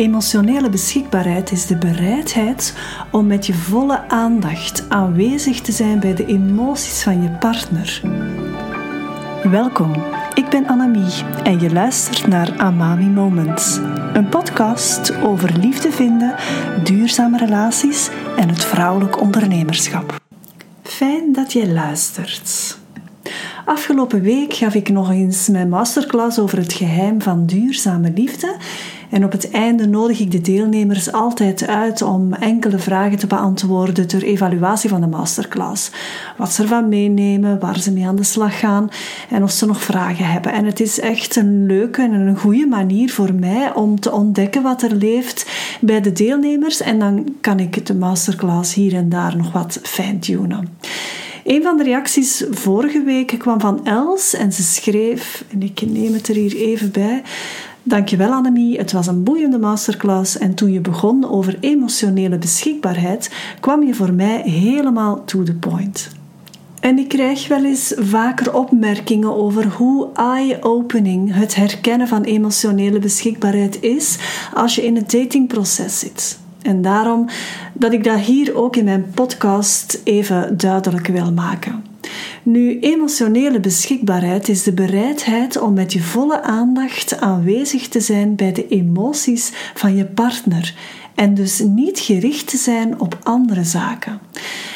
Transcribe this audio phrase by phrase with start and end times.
[0.00, 2.74] Emotionele beschikbaarheid is de bereidheid
[3.10, 8.00] om met je volle aandacht aanwezig te zijn bij de emoties van je partner.
[9.42, 9.92] Welkom,
[10.34, 13.76] ik ben Annemie en je luistert naar Amami Moments,
[14.12, 16.34] een podcast over liefde vinden,
[16.84, 20.20] duurzame relaties en het vrouwelijk ondernemerschap.
[20.82, 22.78] Fijn dat je luistert.
[23.64, 28.56] Afgelopen week gaf ik nog eens mijn masterclass over het geheim van duurzame liefde
[29.10, 34.06] en op het einde nodig ik de deelnemers altijd uit om enkele vragen te beantwoorden
[34.06, 35.90] ter evaluatie van de masterclass.
[36.36, 38.88] Wat ze ervan meenemen, waar ze mee aan de slag gaan
[39.30, 40.52] en of ze nog vragen hebben.
[40.52, 44.62] En het is echt een leuke en een goede manier voor mij om te ontdekken
[44.62, 45.50] wat er leeft
[45.80, 46.80] bij de deelnemers.
[46.80, 50.68] En dan kan ik de masterclass hier en daar nog wat fine-tunen.
[51.44, 56.12] Een van de reacties vorige week kwam van Els en ze schreef, en ik neem
[56.12, 57.22] het er hier even bij.
[57.90, 63.82] Dankjewel Annemie, het was een boeiende masterclass en toen je begon over emotionele beschikbaarheid kwam
[63.82, 66.10] je voor mij helemaal to the point.
[66.80, 73.82] En ik krijg wel eens vaker opmerkingen over hoe eye-opening het herkennen van emotionele beschikbaarheid
[73.82, 74.18] is
[74.54, 76.38] als je in het datingproces zit.
[76.62, 77.28] En daarom
[77.72, 81.89] dat ik dat hier ook in mijn podcast even duidelijk wil maken.
[82.42, 88.52] Nu, emotionele beschikbaarheid is de bereidheid om met je volle aandacht aanwezig te zijn bij
[88.52, 90.74] de emoties van je partner
[91.14, 94.20] en dus niet gericht te zijn op andere zaken.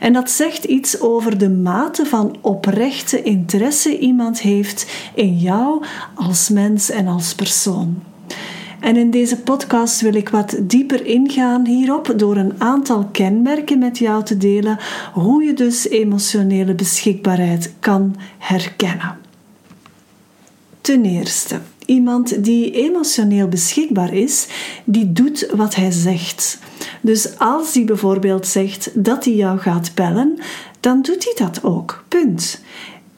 [0.00, 5.84] En dat zegt iets over de mate van oprechte interesse iemand heeft in jou
[6.14, 8.02] als mens en als persoon.
[8.80, 13.98] En in deze podcast wil ik wat dieper ingaan hierop door een aantal kenmerken met
[13.98, 14.78] jou te delen
[15.12, 19.18] hoe je dus emotionele beschikbaarheid kan herkennen.
[20.80, 24.46] Ten eerste, iemand die emotioneel beschikbaar is,
[24.84, 26.58] die doet wat hij zegt.
[27.00, 30.38] Dus als hij bijvoorbeeld zegt dat hij jou gaat bellen,
[30.80, 32.04] dan doet hij dat ook.
[32.08, 32.60] Punt.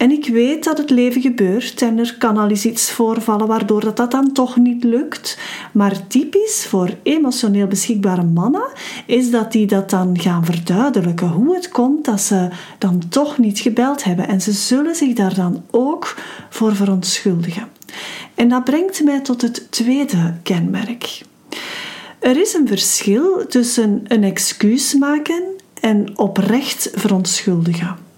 [0.00, 3.80] En ik weet dat het leven gebeurt en er kan al eens iets voorvallen waardoor
[3.80, 5.38] dat, dat dan toch niet lukt.
[5.72, 8.68] Maar typisch voor emotioneel beschikbare mannen
[9.06, 11.28] is dat die dat dan gaan verduidelijken.
[11.28, 14.28] Hoe het komt dat ze dan toch niet gebeld hebben.
[14.28, 16.16] En ze zullen zich daar dan ook
[16.50, 17.68] voor verontschuldigen.
[18.34, 21.20] En dat brengt mij tot het tweede kenmerk.
[22.18, 25.42] Er is een verschil tussen een excuus maken
[25.80, 28.08] en oprecht verontschuldigen.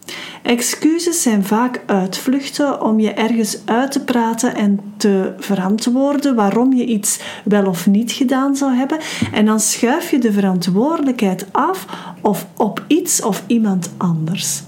[0.42, 6.84] Excuses zijn vaak uitvluchten om je ergens uit te praten en te verantwoorden waarom je
[6.84, 8.98] iets wel of niet gedaan zou hebben.
[9.32, 11.86] En dan schuif je de verantwoordelijkheid af
[12.20, 14.62] of op iets of iemand anders.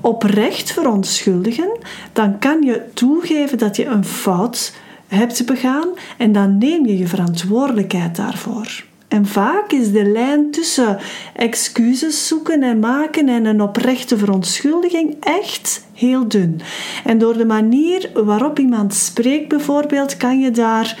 [0.00, 1.78] Oprecht verontschuldigen,
[2.12, 4.74] dan kan je toegeven dat je een fout
[5.06, 5.88] hebt begaan
[6.18, 8.84] en dan neem je je verantwoordelijkheid daarvoor.
[9.08, 10.98] En vaak is de lijn tussen
[11.34, 16.60] excuses zoeken en maken en een oprechte verontschuldiging echt heel dun.
[17.04, 20.98] En door de manier waarop iemand spreekt, bijvoorbeeld, kan je daar.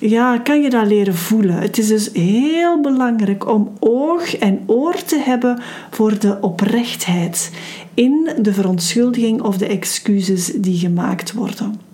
[0.00, 1.54] Ja, kan je dat leren voelen.
[1.54, 5.60] Het is dus heel belangrijk om oog en oor te hebben
[5.90, 7.50] voor de oprechtheid
[7.94, 11.85] in de verontschuldiging of de excuses die gemaakt worden.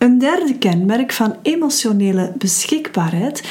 [0.00, 3.42] Een derde kenmerk van emotionele beschikbaarheid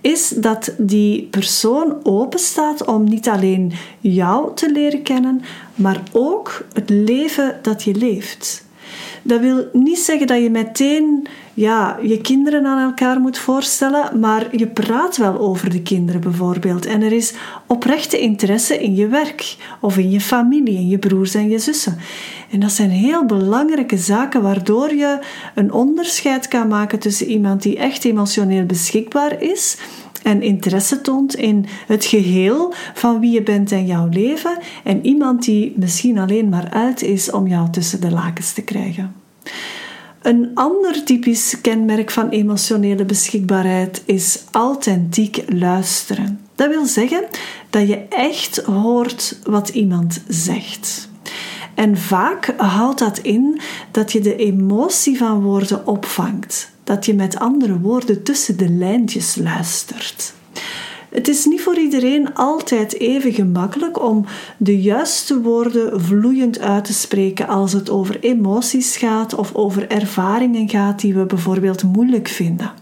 [0.00, 5.42] is dat die persoon open staat om niet alleen jou te leren kennen,
[5.74, 8.66] maar ook het leven dat je leeft.
[9.22, 14.56] Dat wil niet zeggen dat je meteen ja, je kinderen aan elkaar moet voorstellen, maar
[14.56, 16.86] je praat wel over de kinderen bijvoorbeeld.
[16.86, 17.34] En er is
[17.66, 21.98] oprechte interesse in je werk of in je familie, in je broers en je zussen.
[22.50, 25.18] En dat zijn heel belangrijke zaken waardoor je
[25.54, 29.76] een onderscheid kan maken tussen iemand die echt emotioneel beschikbaar is
[30.22, 35.44] en interesse toont in het geheel van wie je bent en jouw leven en iemand
[35.44, 39.14] die misschien alleen maar uit is om jou tussen de lakens te krijgen.
[40.22, 46.40] Een ander typisch kenmerk van emotionele beschikbaarheid is authentiek luisteren.
[46.54, 47.24] Dat wil zeggen
[47.70, 51.07] dat je echt hoort wat iemand zegt.
[51.78, 53.60] En vaak houdt dat in
[53.90, 56.70] dat je de emotie van woorden opvangt.
[56.84, 60.32] Dat je met andere woorden tussen de lijntjes luistert.
[61.08, 64.24] Het is niet voor iedereen altijd even gemakkelijk om
[64.56, 70.68] de juiste woorden vloeiend uit te spreken als het over emoties gaat of over ervaringen
[70.68, 72.72] gaat die we bijvoorbeeld moeilijk vinden.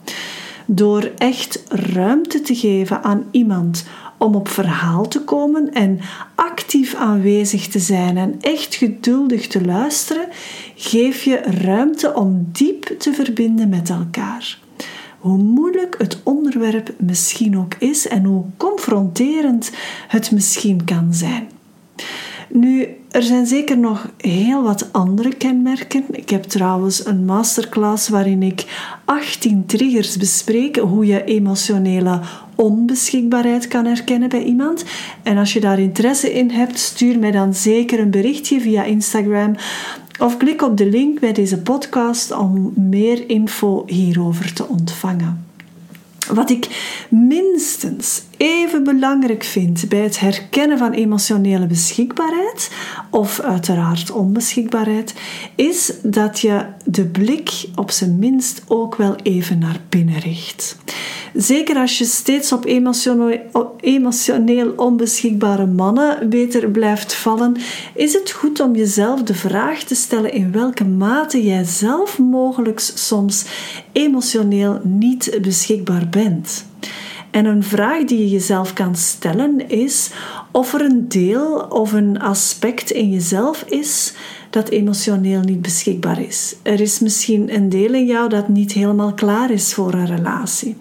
[0.66, 3.84] Door echt ruimte te geven aan iemand
[4.18, 6.00] om op verhaal te komen en
[6.34, 10.28] actief aanwezig te zijn en echt geduldig te luisteren,
[10.74, 14.58] geef je ruimte om diep te verbinden met elkaar.
[15.18, 19.70] hoe moeilijk het onderwerp misschien ook is en hoe confronterend
[20.08, 21.48] het misschien kan zijn.
[22.48, 26.04] Nu, er zijn zeker nog heel wat andere kenmerken.
[26.10, 28.64] Ik heb trouwens een masterclass waarin ik
[29.04, 32.20] 18 triggers bespreek hoe je emotionele
[32.54, 34.84] onbeschikbaarheid kan herkennen bij iemand.
[35.22, 39.54] En als je daar interesse in hebt, stuur mij dan zeker een berichtje via Instagram
[40.18, 45.44] of klik op de link bij deze podcast om meer info hierover te ontvangen.
[46.32, 46.68] Wat ik
[47.10, 52.70] minstens even belangrijk vind bij het herkennen van emotionele beschikbaarheid,
[53.10, 55.14] of uiteraard onbeschikbaarheid,
[55.54, 60.76] is dat je de blik op zijn minst ook wel even naar binnen richt.
[61.34, 62.64] Zeker als je steeds op
[63.80, 67.56] emotioneel, onbeschikbare mannen beter blijft vallen,
[67.94, 72.80] is het goed om jezelf de vraag te stellen in welke mate jij zelf mogelijk
[72.80, 73.44] soms
[73.92, 76.64] emotioneel niet beschikbaar bent.
[77.30, 80.10] En een vraag die je jezelf kan stellen is
[80.50, 84.14] of er een deel of een aspect in jezelf is
[84.50, 86.56] dat emotioneel niet beschikbaar is.
[86.62, 90.76] Er is misschien een deel in jou dat niet helemaal klaar is voor een relatie.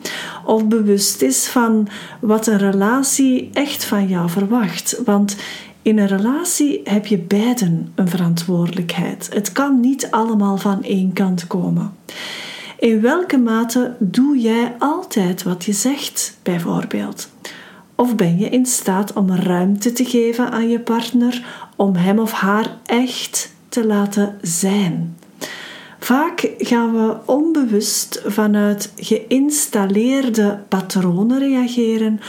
[0.46, 1.88] Of bewust is van
[2.20, 5.02] wat een relatie echt van jou verwacht.
[5.06, 5.36] Want
[5.82, 9.30] in een relatie heb je beiden een verantwoordelijkheid.
[9.34, 11.94] Het kan niet allemaal van één kant komen.
[12.80, 17.30] In welke mate doe jij altijd wat je zegt, bijvoorbeeld?
[17.96, 21.46] Of ben je in staat om ruimte te geven aan je partner
[21.76, 25.18] om hem of haar echt te laten zijn?
[26.00, 32.20] Vaak gaan we onbewust vanuit geïnstalleerde patronen reageren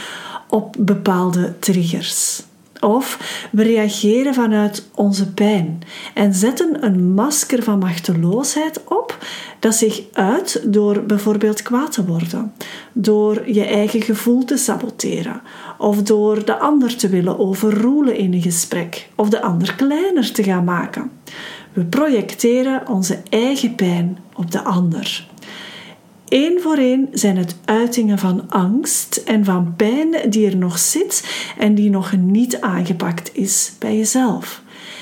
[0.47, 2.43] op bepaalde triggers.
[2.79, 3.19] Of
[3.51, 5.81] we reageren vanuit onze pijn
[6.13, 9.17] en zetten een masker van machteloosheid op
[9.59, 12.53] dat zich uit door bijvoorbeeld kwaad te worden,
[12.93, 15.41] door je eigen gevoel te saboteren,
[15.77, 20.43] of door de ander te willen overroelen in een gesprek, of de ander kleiner te
[20.43, 21.11] gaan maken.
[21.73, 25.26] We projecteren onze eigen pijn op de ander.
[26.29, 31.23] Eén voor één zijn het uitingen van angst en van pijn die er nog zit
[31.57, 34.61] en die nog niet aangepakt is bij jezelf.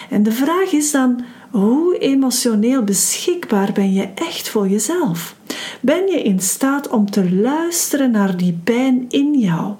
[0.09, 5.35] En de vraag is dan: hoe emotioneel beschikbaar ben je echt voor jezelf?
[5.81, 9.73] Ben je in staat om te luisteren naar die pijn in jou?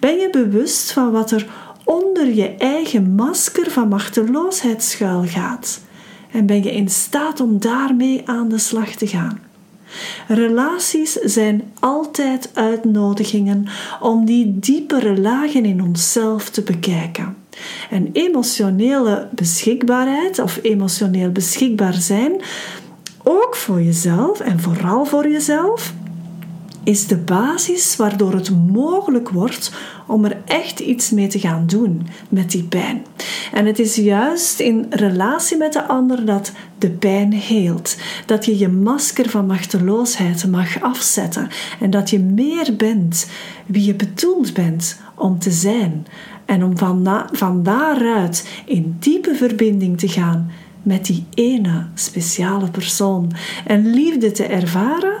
[0.00, 1.46] Ben je bewust van wat er
[1.84, 5.80] onder je eigen masker van machteloosheid schuilgaat?
[6.32, 9.49] En ben je in staat om daarmee aan de slag te gaan?
[10.28, 13.66] Relaties zijn altijd uitnodigingen
[14.00, 17.36] om die diepere lagen in onszelf te bekijken.
[17.90, 22.32] En emotionele beschikbaarheid of emotioneel beschikbaar zijn,
[23.22, 25.92] ook voor jezelf en vooral voor jezelf,
[26.84, 29.72] is de basis waardoor het mogelijk wordt
[30.06, 33.02] om er echt iets mee te gaan doen met die pijn.
[33.52, 37.96] En het is juist in relatie met de ander dat de pijn heelt.
[38.26, 41.48] Dat je je masker van machteloosheid mag afzetten
[41.80, 43.26] en dat je meer bent
[43.66, 46.06] wie je bedoeld bent om te zijn.
[46.44, 50.50] En om van, van daaruit in diepe verbinding te gaan
[50.82, 53.32] met die ene speciale persoon
[53.66, 55.20] en liefde te ervaren